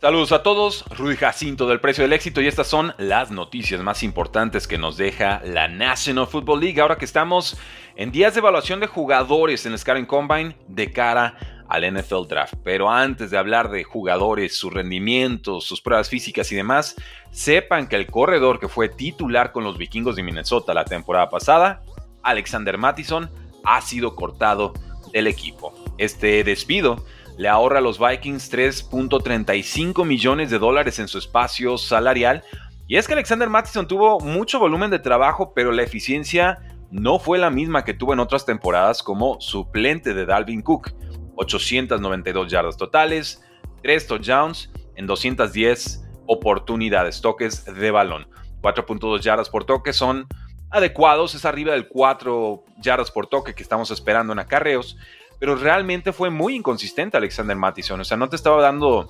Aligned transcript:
Saludos 0.00 0.32
a 0.32 0.42
todos, 0.42 0.86
Rudy 0.96 1.14
Jacinto 1.14 1.68
del 1.68 1.78
Precio 1.78 2.02
del 2.02 2.14
Éxito 2.14 2.40
y 2.40 2.46
estas 2.46 2.68
son 2.68 2.94
las 2.96 3.30
noticias 3.30 3.82
más 3.82 4.02
importantes 4.02 4.66
que 4.66 4.78
nos 4.78 4.96
deja 4.96 5.42
la 5.44 5.68
National 5.68 6.26
Football 6.26 6.60
League 6.60 6.80
ahora 6.80 6.96
que 6.96 7.04
estamos 7.04 7.58
en 7.96 8.10
días 8.10 8.32
de 8.32 8.40
evaluación 8.40 8.80
de 8.80 8.86
jugadores 8.86 9.66
en 9.66 9.74
el 9.74 10.06
Combine 10.06 10.56
de 10.68 10.90
cara 10.90 11.36
al 11.68 11.82
NFL 11.84 12.28
Draft. 12.30 12.54
Pero 12.64 12.90
antes 12.90 13.30
de 13.30 13.36
hablar 13.36 13.70
de 13.70 13.84
jugadores, 13.84 14.56
sus 14.56 14.72
rendimientos, 14.72 15.64
sus 15.64 15.82
pruebas 15.82 16.08
físicas 16.08 16.50
y 16.50 16.56
demás, 16.56 16.96
sepan 17.30 17.86
que 17.86 17.96
el 17.96 18.06
corredor 18.06 18.58
que 18.58 18.68
fue 18.68 18.88
titular 18.88 19.52
con 19.52 19.64
los 19.64 19.76
vikingos 19.76 20.16
de 20.16 20.22
Minnesota 20.22 20.72
la 20.72 20.86
temporada 20.86 21.28
pasada, 21.28 21.82
Alexander 22.22 22.78
Mattison, 22.78 23.30
ha 23.64 23.82
sido 23.82 24.16
cortado 24.16 24.72
del 25.12 25.26
equipo. 25.26 25.74
Este 25.98 26.42
despido 26.42 27.04
le 27.40 27.48
ahorra 27.48 27.78
a 27.78 27.80
los 27.80 27.98
Vikings 27.98 28.52
3.35 28.52 30.04
millones 30.04 30.50
de 30.50 30.58
dólares 30.58 30.98
en 30.98 31.08
su 31.08 31.16
espacio 31.16 31.78
salarial. 31.78 32.44
Y 32.86 32.98
es 32.98 33.06
que 33.06 33.14
Alexander 33.14 33.48
Mattison 33.48 33.88
tuvo 33.88 34.20
mucho 34.20 34.58
volumen 34.58 34.90
de 34.90 34.98
trabajo, 34.98 35.54
pero 35.54 35.72
la 35.72 35.82
eficiencia 35.82 36.58
no 36.90 37.18
fue 37.18 37.38
la 37.38 37.48
misma 37.48 37.82
que 37.82 37.94
tuvo 37.94 38.12
en 38.12 38.20
otras 38.20 38.44
temporadas 38.44 39.02
como 39.02 39.40
suplente 39.40 40.12
de 40.12 40.26
Dalvin 40.26 40.60
Cook. 40.60 40.92
892 41.36 42.50
yardas 42.50 42.76
totales, 42.76 43.42
3 43.82 44.06
touchdowns 44.06 44.70
en 44.96 45.06
210 45.06 46.06
oportunidades, 46.26 47.22
toques 47.22 47.64
de 47.64 47.90
balón. 47.90 48.28
4.2 48.60 49.20
yardas 49.20 49.48
por 49.48 49.64
toque 49.64 49.94
son 49.94 50.26
adecuados, 50.68 51.34
es 51.34 51.46
arriba 51.46 51.72
del 51.72 51.88
4 51.88 52.64
yardas 52.82 53.10
por 53.10 53.28
toque 53.28 53.54
que 53.54 53.62
estamos 53.62 53.90
esperando 53.90 54.34
en 54.34 54.40
acarreos 54.40 54.98
pero 55.40 55.56
realmente 55.56 56.12
fue 56.12 56.28
muy 56.28 56.54
inconsistente 56.54 57.16
Alexander 57.16 57.56
Mattison. 57.56 57.98
O 57.98 58.04
sea, 58.04 58.18
no 58.18 58.28
te 58.28 58.36
estaba 58.36 58.60
dando 58.60 59.08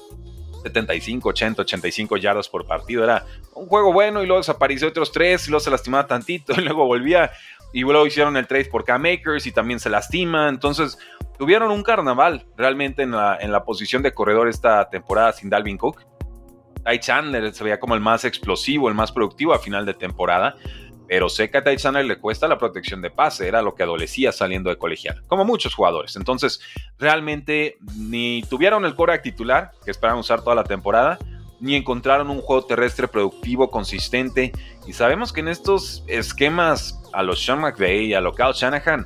75, 0.62 1.29
80, 1.29 1.62
85 1.62 2.16
yardas 2.19 2.48
por 2.48 2.66
partido. 2.66 3.03
Era 3.03 3.27
un 3.55 3.66
juego 3.66 3.93
bueno 3.93 4.23
y 4.23 4.27
luego 4.27 4.39
desapareció 4.39 4.89
otros 4.89 5.11
tres 5.11 5.48
y 5.48 5.51
luego 5.51 5.61
se 5.61 5.73
lastimaba 5.73 6.06
tantito 6.06 6.53
y 6.56 6.62
luego 6.62 6.86
volvía. 6.86 7.33
Y 7.73 7.83
luego 7.83 8.06
hicieron 8.06 8.36
el 8.36 8.47
trade 8.47 8.67
por 8.67 8.84
K-Makers 8.84 9.47
y 9.47 9.53
también 9.53 9.81
se 9.81 9.91
lastima. 9.91 10.48
Entonces 10.48 10.98
tuvieron 11.36 11.73
un 11.73 11.83
carnaval 11.83 12.47
realmente 12.56 13.03
en 13.03 13.11
la, 13.11 13.36
en 13.41 13.51
la 13.51 13.64
posición 13.64 14.03
de 14.03 14.14
corredor 14.14 14.48
esta 14.48 14.89
temporada 14.89 15.33
sin 15.33 15.51
Dalvin 15.51 15.78
Cook. 15.78 16.05
Ty 16.84 17.01
Chandler 17.01 17.53
se 17.53 17.64
veía 17.64 17.81
como 17.81 17.95
el 17.95 18.01
más 18.01 18.25
explosivo, 18.25 18.89
el 18.89 18.95
más 18.95 19.11
productivo 19.11 19.53
a 19.53 19.58
final 19.58 19.84
de 19.84 19.95
temporada 19.95 20.56
pero 21.11 21.28
sé 21.28 21.50
que 21.50 21.58
a 21.58 21.64
Ty 21.64 21.77
le 22.05 22.20
cuesta 22.20 22.47
la 22.47 22.56
protección 22.56 23.03
de 23.03 23.11
pase, 23.11 23.48
era 23.48 23.62
lo 23.62 23.75
que 23.75 23.83
adolecía 23.83 24.30
saliendo 24.30 24.70
de 24.70 24.78
colegial, 24.78 25.25
como 25.27 25.44
muchos 25.44 25.75
jugadores. 25.75 26.14
Entonces, 26.14 26.61
realmente 27.00 27.78
ni 27.97 28.44
tuvieron 28.48 28.84
el 28.84 28.94
core 28.94 29.19
titular, 29.19 29.72
que 29.84 29.91
esperaban 29.91 30.20
usar 30.20 30.44
toda 30.44 30.55
la 30.55 30.62
temporada, 30.62 31.19
ni 31.58 31.75
encontraron 31.75 32.30
un 32.30 32.41
juego 32.41 32.64
terrestre 32.64 33.08
productivo, 33.08 33.72
consistente. 33.72 34.52
Y 34.86 34.92
sabemos 34.92 35.33
que 35.33 35.41
en 35.41 35.48
estos 35.48 36.05
esquemas 36.06 37.02
a 37.12 37.24
los 37.24 37.45
Sean 37.45 37.58
McVay 37.58 38.05
y 38.05 38.14
a 38.14 38.20
lo 38.20 38.33
Kyle 38.33 38.52
Shanahan, 38.55 39.05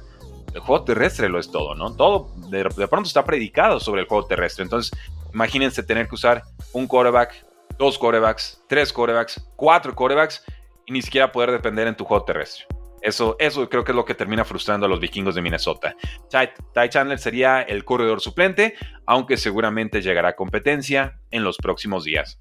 el 0.52 0.61
juego 0.61 0.84
terrestre 0.84 1.30
lo 1.30 1.39
es 1.39 1.50
todo, 1.50 1.74
¿no? 1.74 1.94
Todo 1.96 2.34
de, 2.50 2.64
de 2.64 2.86
pronto 2.86 3.08
está 3.08 3.24
predicado 3.24 3.80
sobre 3.80 4.02
el 4.02 4.08
juego 4.08 4.27
terrestre. 4.27 4.62
Entonces, 4.64 4.92
imagínense 5.33 5.83
tener 5.83 6.06
que 6.06 6.16
usar 6.16 6.42
un 6.74 6.86
quarterback, 6.86 7.46
dos 7.78 7.96
quarterbacks, 7.96 8.61
tres 8.68 8.92
quarterbacks, 8.92 9.42
cuatro 9.56 9.94
quarterbacks 9.94 10.44
y 10.86 10.92
ni 10.92 11.02
siquiera 11.02 11.32
poder 11.32 11.50
depender 11.50 11.86
en 11.86 11.96
tu 11.96 12.04
juego 12.04 12.24
terrestre. 12.24 12.66
Eso, 13.04 13.36
eso 13.38 13.68
creo 13.68 13.84
que 13.84 13.92
es 13.92 13.96
lo 13.96 14.06
que 14.06 14.14
termina 14.14 14.46
frustrando 14.46 14.86
a 14.86 14.88
los 14.88 14.98
vikingos 14.98 15.34
de 15.34 15.42
Minnesota. 15.42 15.94
Ty, 16.30 16.88
Chandler 16.88 17.18
sería 17.18 17.60
el 17.60 17.84
corredor 17.84 18.22
suplente, 18.22 18.77
aunque 19.05 19.36
seguramente 19.36 20.00
llegará 20.00 20.30
a 20.30 20.36
competencia 20.36 21.18
en 21.30 21.44
los 21.44 21.58
próximos 21.58 22.05
días. 22.05 22.38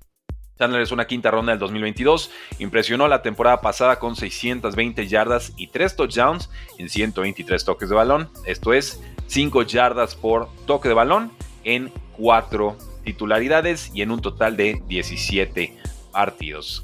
Chandler 0.58 0.81
es 0.81 0.94
una 0.94 1.05
quinta 1.05 1.31
ronda 1.31 1.52
del 1.52 1.59
2022, 1.59 2.31
impresionó 2.59 3.09
la 3.09 3.21
temporada 3.21 3.59
pasada 3.59 3.99
con 3.99 4.16
620 4.16 5.05
yardas 5.08 5.52
y 5.58 5.67
3 5.67 5.97
touchdowns 5.97 6.49
en 6.77 6.88
123 6.88 7.65
toques 7.65 7.89
de 7.89 7.95
balón, 7.95 8.30
esto 8.45 8.71
es 8.71 9.03
5 9.27 9.64
yardas 9.64 10.15
por 10.15 10.48
toque 10.65 10.87
de 10.87 10.93
balón 10.93 11.33
en 11.65 11.92
4 12.15 12.77
titularidades 13.03 13.92
y 13.93 14.02
en 14.02 14.11
un 14.11 14.21
total 14.21 14.55
de 14.55 14.82
17 14.87 15.76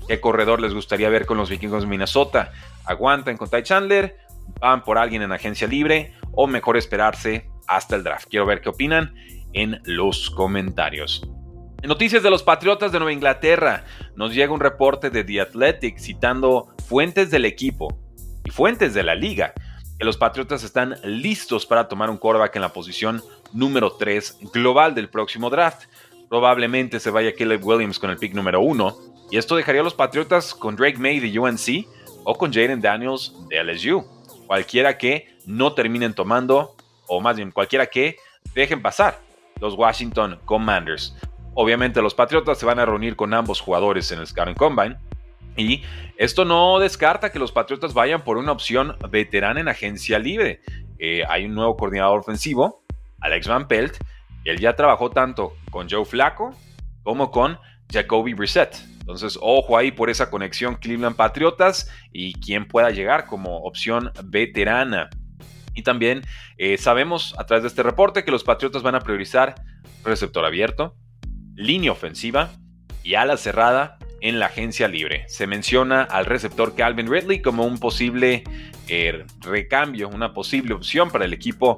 ¿Qué 0.08 0.20
corredor 0.20 0.62
les 0.62 0.74
gustaría 0.74 1.10
ver 1.10 1.26
con 1.26 1.38
los 1.38 1.50
vikingos 1.50 1.84
de 1.84 1.90
Minnesota? 1.90 2.52
¿Aguantan 2.86 3.38
con 3.38 3.50
Ty 3.50 3.64
Chandler? 3.64 4.18
¿Van 4.60 4.84
por 4.84 4.98
alguien 4.98 5.22
en 5.22 5.32
agencia 5.32 5.68
libre? 5.68 6.14
¿O 6.32 6.48
mejor 6.48 6.78
esperarse 6.78 7.50
hasta 7.68 7.96
el 7.96 8.04
draft? 8.04 8.28
Quiero 8.30 8.46
ver 8.46 8.62
qué 8.62 8.70
opinan 8.70 9.14
en 9.54 9.82
los 9.84 10.30
comentarios. 10.30 11.22
En 11.82 11.88
noticias 11.88 12.22
de 12.24 12.30
los 12.30 12.44
Patriotas 12.44 12.92
de 12.92 13.00
Nueva 13.00 13.14
Inglaterra, 13.14 13.86
nos 14.16 14.34
llega 14.34 14.52
un 14.52 14.60
reporte 14.60 15.10
de 15.10 15.24
The 15.24 15.42
Athletic 15.42 15.98
citando 15.98 16.76
fuentes 16.88 17.32
del 17.32 17.46
equipo 17.46 17.98
y 18.44 18.50
fuentes 18.52 18.94
de 18.94 19.04
la 19.04 19.16
liga 19.16 19.54
que 19.98 20.06
los 20.06 20.18
Patriotas 20.18 20.64
están 20.64 20.96
listos 21.04 21.66
para 21.66 21.88
tomar 21.88 22.10
un 22.10 22.18
quarterback 22.18 22.56
en 22.56 22.62
la 22.64 22.74
posición 22.74 23.22
número 23.54 23.92
3 23.92 24.40
global 24.54 24.96
del 24.96 25.10
próximo 25.10 25.50
draft. 25.50 25.84
Probablemente 26.30 27.00
se 27.00 27.12
vaya 27.12 27.34
Caleb 27.34 27.66
Williams 27.66 28.00
con 28.00 28.10
el 28.10 28.18
pick 28.18 28.34
número 28.34 28.62
1 28.62 29.10
y 29.32 29.38
esto 29.38 29.56
dejaría 29.56 29.82
a 29.82 29.84
los 29.84 29.94
Patriotas 29.94 30.54
con 30.54 30.76
Drake 30.76 30.98
May 30.98 31.20
de 31.20 31.38
UNC 31.38 31.88
o 32.24 32.36
con 32.36 32.52
Jaden 32.52 32.82
Daniels 32.82 33.34
de 33.50 33.64
LSU. 33.64 34.06
Cualquiera 34.48 34.98
que 34.98 35.38
no 35.46 35.74
terminen 35.74 36.14
tomando, 36.14 36.76
o 37.08 37.22
más 37.22 37.38
bien 37.38 37.52
cualquiera 37.52 37.86
que 37.88 38.18
dejen 38.54 38.82
pasar 38.82 39.20
los 39.60 39.76
Washington 39.76 40.40
Commanders. 40.46 41.16
Obviamente 41.54 42.02
los 42.02 42.14
Patriotas 42.14 42.58
se 42.58 42.66
van 42.66 42.80
a 42.80 42.86
reunir 42.86 43.16
con 43.16 43.34
ambos 43.34 43.62
jugadores 43.62 44.12
en 44.12 44.20
el 44.20 44.28
Scouting 44.28 44.56
Combine. 44.56 44.98
Y 45.58 45.84
esto 46.18 46.46
no 46.46 46.80
descarta 46.80 47.32
que 47.32 47.40
los 47.40 47.52
Patriotas 47.52 47.94
vayan 47.94 48.24
por 48.24 48.38
una 48.38 48.52
opción 48.52 48.96
veterana 49.10 49.60
en 49.60 49.68
agencia 49.68 50.18
libre. 50.18 50.62
Eh, 50.98 51.24
hay 51.28 51.46
un 51.46 51.54
nuevo 51.54 51.76
coordinador 51.76 52.20
ofensivo, 52.20 52.84
Alex 53.22 53.48
Van 53.48 53.68
Pelt, 53.68 53.98
él 54.46 54.60
ya 54.60 54.76
trabajó 54.76 55.10
tanto 55.10 55.54
con 55.70 55.90
Joe 55.90 56.06
Flacco 56.06 56.56
como 57.04 57.32
con 57.32 57.58
Jacoby 57.92 58.34
Brissett. 58.34 58.76
Entonces, 59.10 59.40
ojo 59.42 59.76
ahí 59.76 59.92
por 59.92 60.12
esa 60.12 60.30
conexión 60.30 60.76
Cleveland 60.76 61.16
Patriotas 61.16 61.90
y 62.14 62.34
quien 62.34 62.68
pueda 62.68 62.92
llegar 62.92 63.26
como 63.26 63.58
opción 63.64 64.12
veterana. 64.26 65.10
Y 65.74 65.82
también 65.82 66.22
eh, 66.60 66.78
sabemos 66.78 67.34
a 67.40 67.48
través 67.48 67.64
de 67.64 67.70
este 67.70 67.82
reporte 67.82 68.24
que 68.24 68.30
los 68.30 68.44
Patriotas 68.44 68.84
van 68.84 68.94
a 68.94 69.00
priorizar 69.00 69.56
receptor 70.04 70.46
abierto, 70.46 70.96
línea 71.56 71.92
ofensiva 71.92 72.52
y 73.04 73.16
ala 73.16 73.36
cerrada 73.38 73.98
en 74.22 74.38
la 74.38 74.46
agencia 74.46 74.88
libre. 74.88 75.26
Se 75.28 75.48
menciona 75.48 76.04
al 76.04 76.28
receptor 76.28 76.76
Calvin 76.76 77.12
Ridley 77.12 77.42
como 77.42 77.66
un 77.66 77.80
posible 77.80 78.44
eh, 78.90 79.26
recambio, 79.40 80.08
una 80.08 80.34
posible 80.34 80.76
opción 80.76 81.10
para 81.10 81.26
el 81.26 81.34
equipo 81.34 81.78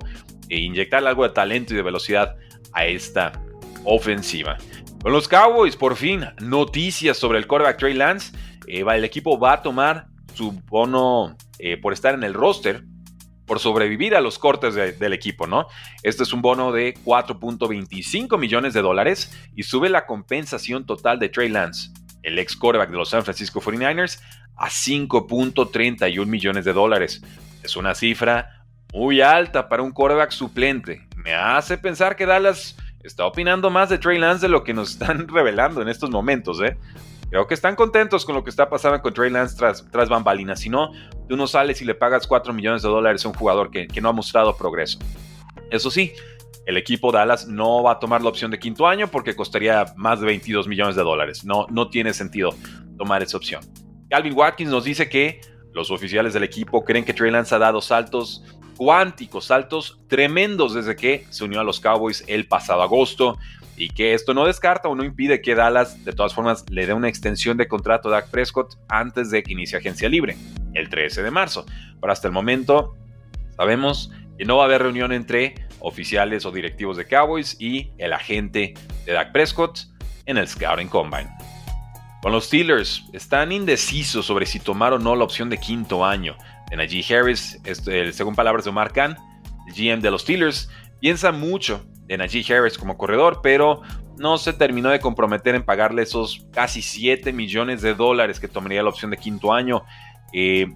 e 0.49 0.59
inyectar 0.59 1.07
algo 1.07 1.23
de 1.23 1.29
talento 1.29 1.73
y 1.73 1.77
de 1.77 1.83
velocidad 1.83 2.35
a 2.73 2.87
esta 2.87 3.31
ofensiva. 3.85 4.57
Con 5.01 5.13
los 5.13 5.27
Cowboys, 5.27 5.75
por 5.75 5.95
fin, 5.95 6.27
noticias 6.39 7.17
sobre 7.17 7.39
el 7.39 7.47
quarterback 7.47 7.79
Trey 7.79 7.95
Lance. 7.95 8.37
El 8.67 9.03
equipo 9.03 9.39
va 9.39 9.53
a 9.53 9.61
tomar 9.63 10.05
su 10.35 10.51
bono 10.67 11.35
eh, 11.57 11.77
por 11.77 11.91
estar 11.91 12.13
en 12.13 12.23
el 12.23 12.35
roster, 12.35 12.83
por 13.47 13.59
sobrevivir 13.59 14.13
a 14.15 14.21
los 14.21 14.37
cortes 14.37 14.75
del 14.75 15.13
equipo, 15.13 15.47
¿no? 15.47 15.65
Este 16.03 16.21
es 16.21 16.33
un 16.33 16.43
bono 16.43 16.71
de 16.71 16.93
4.25 16.93 18.37
millones 18.37 18.75
de 18.75 18.83
dólares 18.83 19.35
y 19.55 19.63
sube 19.63 19.89
la 19.89 20.05
compensación 20.05 20.85
total 20.85 21.17
de 21.17 21.29
Trey 21.29 21.49
Lance, 21.49 21.89
el 22.21 22.37
ex 22.37 22.55
quarterback 22.55 22.91
de 22.91 22.97
los 22.97 23.09
San 23.09 23.23
Francisco 23.23 23.59
49ers, 23.59 24.21
a 24.55 24.69
5.31 24.69 26.27
millones 26.27 26.63
de 26.63 26.73
dólares. 26.73 27.23
Es 27.63 27.75
una 27.75 27.95
cifra 27.95 28.67
muy 28.93 29.19
alta 29.19 29.67
para 29.67 29.81
un 29.81 29.93
quarterback 29.93 30.29
suplente. 30.29 31.07
Me 31.15 31.33
hace 31.33 31.79
pensar 31.79 32.15
que 32.15 32.27
Dallas 32.27 32.77
está 33.03 33.25
opinando 33.25 33.69
más 33.69 33.89
de 33.89 33.97
Trey 33.97 34.17
Lance 34.17 34.45
de 34.45 34.49
lo 34.49 34.63
que 34.63 34.73
nos 34.73 34.91
están 34.91 35.27
revelando 35.29 35.81
en 35.81 35.89
estos 35.89 36.09
momentos, 36.09 36.61
¿eh? 36.61 36.77
Creo 37.29 37.47
que 37.47 37.53
están 37.53 37.75
contentos 37.75 38.25
con 38.25 38.35
lo 38.35 38.43
que 38.43 38.49
está 38.49 38.69
pasando 38.69 39.01
con 39.01 39.13
Trey 39.13 39.29
Lance 39.29 39.55
tras, 39.55 39.89
tras 39.89 40.09
bambalinas. 40.09 40.59
Si 40.59 40.69
no, 40.69 40.91
tú 41.29 41.37
no 41.37 41.47
sales 41.47 41.81
y 41.81 41.85
le 41.85 41.95
pagas 41.95 42.27
4 42.27 42.51
millones 42.51 42.81
de 42.81 42.89
dólares 42.89 43.23
a 43.23 43.29
un 43.29 43.33
jugador 43.33 43.71
que, 43.71 43.87
que 43.87 44.01
no 44.01 44.09
ha 44.09 44.11
mostrado 44.11 44.57
progreso. 44.57 44.99
Eso 45.69 45.89
sí, 45.89 46.11
el 46.65 46.75
equipo 46.75 47.11
Dallas 47.11 47.47
no 47.47 47.83
va 47.83 47.93
a 47.93 47.99
tomar 47.99 48.21
la 48.21 48.29
opción 48.29 48.51
de 48.51 48.59
quinto 48.59 48.85
año 48.85 49.07
porque 49.07 49.35
costaría 49.35 49.85
más 49.95 50.19
de 50.19 50.25
22 50.25 50.67
millones 50.67 50.95
de 50.95 51.03
dólares. 51.03 51.45
No, 51.45 51.67
no 51.69 51.89
tiene 51.89 52.13
sentido 52.13 52.53
tomar 52.97 53.23
esa 53.23 53.37
opción. 53.37 53.61
Calvin 54.09 54.33
Watkins 54.33 54.69
nos 54.69 54.83
dice 54.83 55.07
que 55.07 55.39
los 55.73 55.89
oficiales 55.89 56.33
del 56.33 56.43
equipo 56.43 56.83
creen 56.83 57.05
que 57.05 57.13
Trey 57.13 57.31
Lance 57.31 57.55
ha 57.55 57.59
dado 57.59 57.81
saltos 57.81 58.43
cuánticos 58.81 59.45
saltos 59.45 59.99
tremendos 60.07 60.73
desde 60.73 60.95
que 60.95 61.27
se 61.29 61.43
unió 61.43 61.59
a 61.59 61.63
los 61.63 61.79
Cowboys 61.79 62.23
el 62.25 62.47
pasado 62.47 62.81
agosto 62.81 63.37
y 63.77 63.89
que 63.89 64.15
esto 64.15 64.33
no 64.33 64.47
descarta 64.47 64.89
o 64.89 64.95
no 64.95 65.03
impide 65.03 65.39
que 65.39 65.53
Dallas 65.53 66.03
de 66.03 66.13
todas 66.13 66.33
formas 66.33 66.65
le 66.67 66.87
dé 66.87 66.93
una 66.95 67.07
extensión 67.07 67.57
de 67.57 67.67
contrato 67.67 68.09
a 68.09 68.13
Dak 68.13 68.31
Prescott 68.31 68.73
antes 68.89 69.29
de 69.29 69.43
que 69.43 69.51
inicie 69.51 69.77
agencia 69.77 70.09
libre, 70.09 70.35
el 70.73 70.89
13 70.89 71.21
de 71.21 71.29
marzo. 71.29 71.63
Pero 71.99 72.11
hasta 72.11 72.27
el 72.27 72.33
momento 72.33 72.95
sabemos 73.55 74.09
que 74.35 74.45
no 74.45 74.57
va 74.57 74.63
a 74.63 74.65
haber 74.65 74.81
reunión 74.81 75.11
entre 75.11 75.53
oficiales 75.79 76.43
o 76.47 76.51
directivos 76.51 76.97
de 76.97 77.05
Cowboys 77.05 77.57
y 77.59 77.91
el 77.99 78.13
agente 78.13 78.73
de 79.05 79.13
Dak 79.13 79.31
Prescott 79.31 79.77
en 80.25 80.39
el 80.39 80.47
Scouting 80.47 80.87
Combine. 80.89 81.29
Con 82.23 82.31
los 82.31 82.45
Steelers, 82.45 83.03
están 83.13 83.51
indecisos 83.51 84.25
sobre 84.25 84.47
si 84.47 84.59
tomar 84.59 84.93
o 84.93 84.97
no 84.97 85.15
la 85.15 85.23
opción 85.23 85.51
de 85.51 85.59
quinto 85.59 86.03
año 86.03 86.35
de 86.71 86.77
Najee 86.77 87.03
Harris, 87.13 87.59
según 88.13 88.33
palabras 88.33 88.63
de 88.63 88.69
Omar 88.71 88.91
Khan, 88.93 89.15
el 89.67 89.73
GM 89.73 90.01
de 90.01 90.09
los 90.09 90.21
Steelers, 90.23 90.69
piensa 90.99 91.31
mucho 91.31 91.85
de 92.07 92.17
Najee 92.17 92.45
Harris 92.51 92.77
como 92.77 92.97
corredor, 92.97 93.41
pero 93.43 93.81
no 94.17 94.37
se 94.37 94.53
terminó 94.53 94.89
de 94.89 95.01
comprometer 95.01 95.53
en 95.53 95.63
pagarle 95.63 96.03
esos 96.03 96.47
casi 96.53 96.81
7 96.81 97.33
millones 97.33 97.81
de 97.81 97.93
dólares 97.93 98.39
que 98.39 98.47
tomaría 98.47 98.81
la 98.83 98.89
opción 98.89 99.11
de 99.11 99.17
quinto 99.17 99.53
año. 99.53 99.83
Eh, 100.31 100.67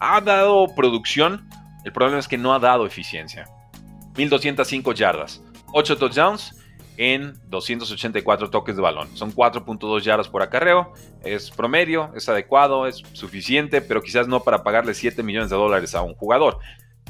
ha 0.00 0.20
dado 0.22 0.74
producción, 0.74 1.46
el 1.84 1.92
problema 1.92 2.18
es 2.18 2.26
que 2.26 2.38
no 2.38 2.54
ha 2.54 2.58
dado 2.58 2.86
eficiencia. 2.86 3.44
1205 4.16 4.92
yardas, 4.92 5.42
8 5.72 5.98
touchdowns 5.98 6.63
en 6.96 7.34
284 7.48 8.50
toques 8.50 8.76
de 8.76 8.82
balón. 8.82 9.08
Son 9.16 9.32
4.2 9.32 10.02
yardas 10.02 10.28
por 10.28 10.42
acarreo. 10.42 10.92
Es 11.22 11.50
promedio, 11.50 12.10
es 12.14 12.28
adecuado, 12.28 12.86
es 12.86 13.02
suficiente, 13.12 13.80
pero 13.80 14.02
quizás 14.02 14.28
no 14.28 14.40
para 14.40 14.62
pagarle 14.62 14.94
7 14.94 15.22
millones 15.22 15.50
de 15.50 15.56
dólares 15.56 15.94
a 15.94 16.02
un 16.02 16.14
jugador. 16.14 16.58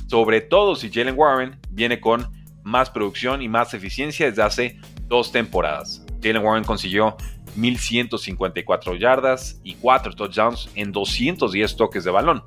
Sobre 0.07 0.41
todo 0.41 0.77
si 0.77 0.91
Jalen 0.91 1.19
Warren 1.19 1.59
viene 1.71 2.01
con 2.01 2.31
más 2.63 2.91
producción 2.91 3.43
y 3.43 3.49
más 3.49 3.75
eficiencia 3.75 4.27
desde 4.27 4.43
hace 4.43 4.81
dos 5.07 5.33
temporadas. 5.33 6.05
Jalen 6.23 6.43
Warren 6.43 6.65
consiguió 6.65 7.17
1154 7.57 8.97
yardas 8.97 9.61
y 9.63 9.75
4 9.75 10.15
touchdowns 10.15 10.71
en 10.75 10.93
210 10.93 11.77
toques 11.77 12.05
de 12.05 12.11
balón. 12.11 12.43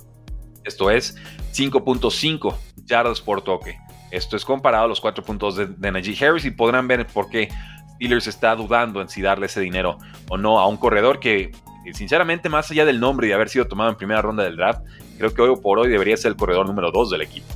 Esto 0.64 0.92
es 0.92 1.16
5.5 1.54 2.56
yardas 2.86 3.22
por 3.22 3.42
toque. 3.42 3.78
Esto 4.12 4.36
es 4.36 4.46
comparado 4.46 4.86
a 4.86 4.88
los 4.88 5.02
4 5.02 5.24
puntos 5.24 5.56
de, 5.56 5.68
de 5.68 5.92
Najee 5.92 6.26
Harris 6.26 6.46
y 6.46 6.52
podrán 6.52 6.88
ver 6.88 7.06
por 7.08 7.30
qué 7.30 7.50
Steelers 7.98 8.28
está 8.28 8.56
dudando 8.56 9.02
en 9.02 9.10
si 9.10 9.22
darle 9.22 9.48
ese 9.48 9.60
dinero 9.60 9.98
o 10.30 10.38
no 10.38 10.60
a 10.60 10.68
un 10.68 10.78
corredor 10.78 11.20
que, 11.20 11.52
eh, 11.86 11.94
sinceramente, 11.94 12.48
más 12.48 12.70
allá 12.72 12.86
del 12.86 13.00
nombre 13.00 13.28
y 13.28 13.32
haber 13.32 13.50
sido 13.50 13.68
tomado 13.68 13.90
en 13.90 13.98
primera 13.98 14.22
ronda 14.22 14.44
del 14.44 14.56
draft, 14.56 14.82
creo 15.18 15.34
que 15.34 15.42
hoy 15.42 15.56
por 15.62 15.80
hoy 15.80 15.90
debería 15.90 16.16
ser 16.16 16.32
el 16.32 16.38
corredor 16.38 16.68
número 16.68 16.92
2 16.92 17.10
del 17.10 17.22
equipo. 17.22 17.48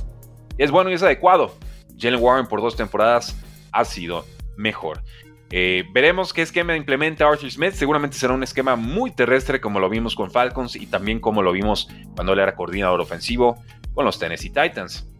Es 0.58 0.70
bueno 0.70 0.90
y 0.90 0.94
es 0.94 1.02
adecuado. 1.02 1.54
Jalen 1.98 2.20
Warren 2.20 2.46
por 2.46 2.60
dos 2.60 2.76
temporadas 2.76 3.36
ha 3.70 3.84
sido 3.84 4.24
mejor. 4.56 5.02
Eh, 5.50 5.84
veremos 5.92 6.32
qué 6.32 6.42
esquema 6.42 6.76
implementa 6.76 7.28
Arthur 7.28 7.50
Smith. 7.50 7.72
Seguramente 7.72 8.16
será 8.16 8.32
un 8.32 8.42
esquema 8.42 8.74
muy 8.74 9.10
terrestre 9.10 9.60
como 9.60 9.80
lo 9.80 9.88
vimos 9.88 10.16
con 10.16 10.30
Falcons 10.30 10.76
y 10.76 10.86
también 10.86 11.20
como 11.20 11.42
lo 11.42 11.52
vimos 11.52 11.88
cuando 12.14 12.32
él 12.32 12.40
era 12.40 12.54
coordinador 12.54 13.00
ofensivo 13.00 13.62
con 13.94 14.04
los 14.04 14.18
Tennessee 14.18 14.50
Titans. 14.50 15.11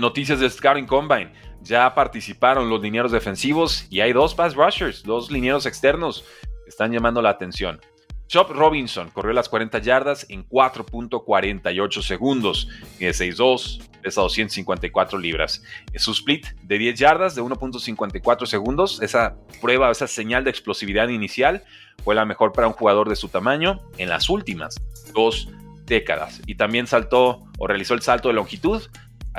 Noticias 0.00 0.40
del 0.40 0.50
Scouting 0.50 0.86
Combine, 0.86 1.32
ya 1.60 1.94
participaron 1.94 2.68
los 2.68 2.80
linieros 2.80 3.12
defensivos 3.12 3.86
y 3.90 4.00
hay 4.00 4.12
dos 4.12 4.34
pass 4.34 4.54
rushers, 4.54 5.02
dos 5.02 5.30
linieros 5.30 5.66
externos 5.66 6.24
que 6.64 6.70
están 6.70 6.92
llamando 6.92 7.20
la 7.22 7.30
atención. 7.30 7.80
Chop 8.28 8.50
Robinson 8.50 9.08
corrió 9.10 9.32
las 9.32 9.48
40 9.48 9.78
yardas 9.78 10.26
en 10.28 10.46
4.48 10.46 12.02
segundos, 12.02 12.68
de 12.98 13.08
6'2, 13.08 13.80
pesa 14.02 14.20
254 14.20 15.18
libras. 15.18 15.62
Su 15.96 16.12
split 16.12 16.46
de 16.62 16.76
10 16.76 16.98
yardas 16.98 17.34
de 17.34 17.42
1.54 17.42 18.44
segundos, 18.44 19.00
esa 19.00 19.36
prueba, 19.62 19.90
esa 19.90 20.06
señal 20.06 20.44
de 20.44 20.50
explosividad 20.50 21.08
inicial, 21.08 21.64
fue 22.04 22.14
la 22.14 22.26
mejor 22.26 22.52
para 22.52 22.66
un 22.66 22.74
jugador 22.74 23.08
de 23.08 23.16
su 23.16 23.28
tamaño 23.28 23.80
en 23.96 24.10
las 24.10 24.28
últimas 24.28 24.76
dos 25.14 25.48
décadas. 25.86 26.42
Y 26.46 26.56
también 26.56 26.86
saltó 26.86 27.44
o 27.58 27.66
realizó 27.66 27.94
el 27.94 28.02
salto 28.02 28.28
de 28.28 28.34
longitud 28.34 28.82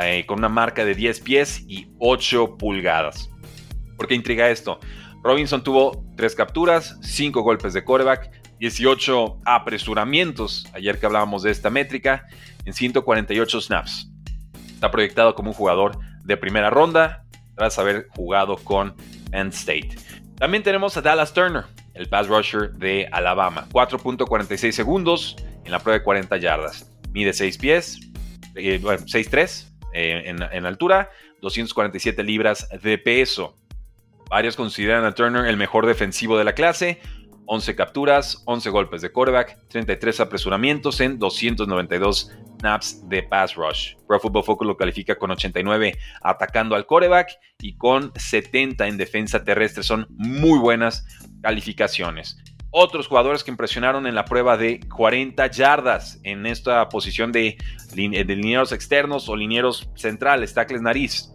eh, 0.02 0.26
con 0.26 0.40
una 0.40 0.50
marca 0.50 0.86
de 0.86 0.96
10 0.96 1.20
pies 1.22 1.64
y 1.68 1.88
8 2.00 2.58
pulgadas. 2.58 3.30
¿Por 3.98 4.08
qué 4.08 4.16
intriga 4.16 4.50
esto? 4.50 4.80
Robinson 5.24 5.64
tuvo 5.64 6.06
3 6.16 6.36
capturas, 6.36 6.98
5 7.02 7.42
golpes 7.42 7.74
de 7.74 7.84
coreback, 7.84 8.32
18 8.60 9.42
apresuramientos, 9.46 10.66
ayer 10.74 11.00
que 11.00 11.06
hablábamos 11.06 11.44
de 11.44 11.52
esta 11.52 11.70
métrica, 11.70 12.28
en 12.66 12.74
148 12.74 13.62
snaps. 13.62 14.10
Está 14.74 14.92
proyectado 14.92 15.36
como 15.36 15.50
un 15.50 15.56
jugador 15.56 15.98
de 16.24 16.38
primera 16.38 16.70
ronda 16.70 17.26
tras 17.56 17.78
haber 17.80 18.08
jugado 18.16 18.56
con 18.58 18.96
Penn 19.32 19.50
State. 19.50 19.96
También 20.38 20.64
tenemos 20.64 20.96
a 20.96 21.02
Dallas 21.02 21.34
Turner, 21.34 21.66
el 21.94 22.08
pass 22.08 22.28
rusher 22.28 22.72
de 22.74 23.10
Alabama. 23.12 23.68
4.46 23.72 24.72
segundos 24.72 25.36
en 25.66 25.72
la 25.72 25.80
prueba 25.80 26.00
de 26.00 26.04
40 26.04 26.38
yardas. 26.38 26.90
Mide 27.12 27.34
6 27.34 27.58
pies, 27.58 28.00
6'3 28.56 29.70
eh, 29.94 30.24
en, 30.26 30.42
en 30.42 30.66
altura, 30.66 31.10
247 31.42 32.24
libras 32.24 32.68
de 32.82 32.98
peso. 32.98 33.56
Varios 34.30 34.56
consideran 34.56 35.06
a 35.06 35.14
Turner 35.14 35.46
el 35.46 35.58
mejor 35.58 35.86
defensivo 35.88 36.38
de 36.38 36.44
la 36.44 36.54
clase, 36.54 37.00
11 37.52 37.76
capturas, 37.76 38.44
11 38.46 38.70
golpes 38.70 39.02
de 39.02 39.12
quarterback, 39.12 39.58
33 39.70 40.20
apresuramientos 40.20 41.00
en 41.02 41.18
292 41.18 42.32
snaps 42.60 43.10
de 43.10 43.24
pass 43.24 43.56
rush. 43.56 43.96
Pro 44.08 44.20
Football 44.20 44.44
Focus 44.44 44.68
lo 44.68 44.78
califica 44.78 45.16
con 45.18 45.32
89 45.32 45.98
atacando 46.22 46.76
al 46.76 46.86
quarterback 46.86 47.40
y 47.60 47.76
con 47.76 48.12
70 48.16 48.88
en 48.88 48.98
defensa 48.98 49.44
terrestre. 49.44 49.82
Son 49.82 50.06
muy 50.12 50.60
buenas 50.60 51.08
calificaciones. 51.42 52.38
Otros 52.72 53.08
jugadores 53.08 53.44
que 53.44 53.52
impresionaron 53.52 54.06
en 54.06 54.14
la 54.14 54.26
prueba 54.26 54.56
de 54.56 54.80
40 54.96 55.48
yardas 55.50 56.20
en 56.24 56.46
esta 56.46 56.88
posición 56.90 57.32
de, 57.32 57.58
de 57.96 58.36
linieros 58.36 58.72
externos 58.72 59.28
o 59.28 59.36
linieros 59.36 59.90
centrales, 59.96 60.54
tackles 60.54 60.82
nariz. 60.82 61.32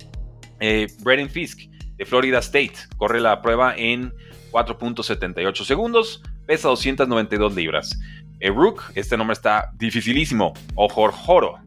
Eh, 0.60 0.86
Braden 1.00 1.28
Fisk 1.28 1.68
de 1.96 2.04
Florida 2.04 2.38
State 2.38 2.74
corre 2.96 3.20
la 3.20 3.42
prueba 3.42 3.74
en 3.76 4.12
4.78 4.52 5.64
segundos, 5.64 6.22
pesa 6.46 6.68
292 6.68 7.54
libras. 7.54 7.98
Eh, 8.40 8.50
Rook, 8.50 8.82
este 8.94 9.16
nombre 9.16 9.32
está 9.32 9.72
dificilísimo, 9.76 10.52
o 10.76 10.88
Jorjoro. 10.88 11.58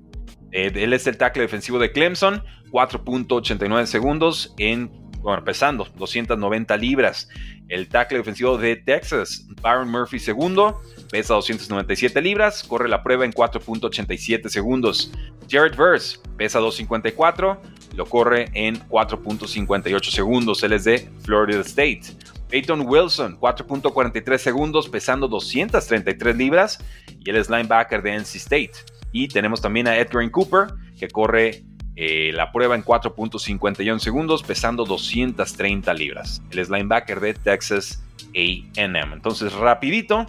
Eh, 0.52 0.72
él 0.74 0.94
es 0.94 1.08
el 1.08 1.18
tackle 1.18 1.42
defensivo 1.42 1.80
de 1.80 1.92
Clemson, 1.92 2.44
4.89 2.72 3.86
segundos 3.86 4.54
en, 4.58 4.92
bueno, 5.22 5.44
pesando 5.44 5.88
290 5.96 6.78
libras. 6.78 7.30
El 7.70 7.90
tackle 7.90 8.20
defensivo 8.20 8.58
de 8.58 8.78
Texas, 8.78 9.46
Byron 9.62 9.90
Murphy 9.90 10.20
segundo, 10.20 10.82
pesa 11.12 11.34
297 11.34 12.22
libras, 12.22 12.64
corre 12.64 12.88
la 12.88 13.04
prueba 13.04 13.26
en 13.26 13.34
4.87 13.34 14.48
segundos. 14.48 15.12
Jared 15.50 15.76
Verse 15.76 16.20
pesa 16.38 16.60
254, 16.60 17.62
lo 17.96 18.06
corre 18.06 18.50
en 18.54 18.80
4.58 18.88 20.12
segundos. 20.12 20.64
Él 20.64 20.74
es 20.74 20.86
de 20.86 21.10
Florida 21.24 21.62
State. 21.62 22.04
Peyton 22.50 22.88
Wilson, 22.88 23.38
4.43 23.40 24.38
segundos, 24.38 24.88
pesando 24.88 25.28
233 25.28 26.36
libras, 26.36 26.80
y 27.20 27.30
él 27.30 27.36
es 27.36 27.50
linebacker 27.50 28.02
de 28.02 28.16
NC 28.16 28.36
State. 28.36 28.72
Y 29.12 29.28
tenemos 29.28 29.62
también 29.62 29.88
a 29.88 29.98
Edgar 29.98 30.30
Cooper, 30.32 30.68
que 30.98 31.08
corre 31.10 31.64
eh, 32.00 32.32
la 32.32 32.52
prueba 32.52 32.76
en 32.76 32.86
4.51 32.86 33.98
segundos, 33.98 34.44
pesando 34.44 34.86
230 34.86 35.92
libras. 35.96 36.44
Es 36.52 36.70
linebacker 36.70 37.20
de 37.20 37.34
Texas 37.34 38.04
AM. 38.36 39.14
Entonces, 39.14 39.52
rapidito, 39.54 40.28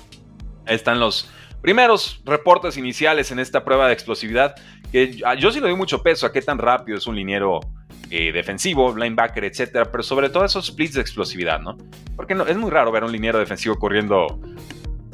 están 0.67 0.99
los 0.99 1.31
primeros 1.61 2.23
reportes 2.25 2.79
iniciales 2.79 3.31
en 3.33 3.39
esta 3.39 3.67
prueba 3.67 3.87
de 3.87 3.93
explosividad, 3.93 4.55
que 4.91 5.21
yo 5.39 5.51
sí 5.51 5.61
le 5.61 5.69
doy 5.69 5.77
mucho 5.77 6.03
peso 6.03 6.25
a 6.25 6.33
qué 6.33 6.41
tan 6.41 6.57
rápido 6.57 6.97
es 6.97 7.07
un 7.07 7.17
liniero 7.17 7.61
eh, 8.09 8.33
defensivo, 8.33 8.97
linebacker, 8.97 9.45
etcétera, 9.45 9.93
pero 9.93 10.03
sobre 10.03 10.31
todo 10.31 10.47
esos 10.47 10.69
splits 10.69 10.95
de 10.95 11.03
explosividad, 11.03 11.61
¿no? 11.61 11.77
Porque 12.17 12.35
no, 12.35 12.47
es 12.47 12.57
muy 12.57 12.71
raro 12.71 12.91
ver 12.91 13.05
un 13.05 13.13
liniero 13.13 13.39
defensivo 13.39 13.79
corriendo, 13.79 14.41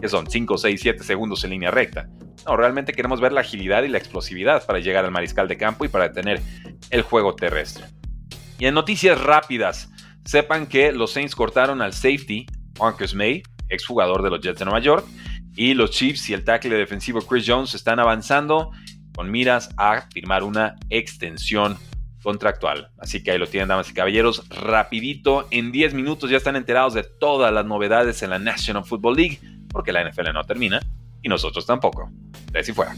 que 0.01 0.09
son 0.09 0.31
5, 0.31 0.57
6, 0.57 0.81
7 0.81 1.03
segundos 1.03 1.43
en 1.43 1.51
línea 1.51 1.73
recta. 1.73 2.09
No, 2.47 2.57
realmente 2.57 2.93
queremos 2.93 3.21
ver 3.21 3.33
la 3.33 3.41
agilidad 3.41 3.83
y 3.85 3.89
la 3.89 3.99
explosividad 3.99 4.67
para 4.67 4.81
llegar 4.81 5.05
al 5.05 5.11
mariscal 5.11 5.49
de 5.49 5.57
campo 5.57 5.85
y 5.85 5.89
para 5.89 6.09
detener 6.09 6.41
el 6.91 7.03
juego 7.03 7.35
terrestre. 7.35 7.87
Y 8.59 8.67
en 8.67 8.75
noticias 8.75 9.21
rápidas, 9.21 9.91
sepan 10.25 10.67
que 10.67 10.93
los 10.93 11.13
Saints 11.13 11.35
cortaron 11.35 11.83
al 11.83 11.93
safety 11.93 12.47
Marcus 12.79 13.15
May, 13.15 13.43
exjugador 13.69 14.23
de 14.23 14.31
los 14.31 14.41
Jets 14.41 14.59
de 14.59 14.65
Nueva 14.65 14.81
York, 14.81 15.07
y 15.57 15.75
los 15.75 15.91
Chiefs 15.91 16.29
y 16.31 16.35
el 16.35 16.45
tackle 16.45 16.77
defensivo 16.77 17.21
Chris 17.21 17.45
Jones 17.47 17.75
están 17.75 18.01
avanzando 18.01 18.71
con 19.15 19.31
miras 19.31 19.71
a 19.77 20.03
firmar 20.13 20.43
una 20.43 20.75
extensión 20.91 21.79
contractual. 22.23 22.91
Así 22.99 23.23
que 23.23 23.31
ahí 23.31 23.39
lo 23.39 23.47
tienen, 23.47 23.69
damas 23.69 23.91
y 23.91 23.95
caballeros, 23.95 24.49
rapidito, 24.49 25.47
en 25.51 25.71
10 25.71 25.95
minutos 25.95 26.31
ya 26.31 26.39
están 26.39 26.57
enterados 26.57 26.95
de 26.95 27.05
todas 27.05 27.53
las 27.53 27.65
novedades 27.67 28.23
en 28.23 28.31
la 28.31 28.39
National 28.39 28.85
Football 28.85 29.17
League, 29.17 29.41
porque 29.69 29.93
la 29.93 30.09
NFL 30.09 30.33
no 30.33 30.43
termina 30.45 30.81
y 31.23 31.29
nosotros 31.29 31.67
tampoco. 31.67 32.11
De 32.55 32.63
si 32.63 32.73
fuera. 32.73 32.95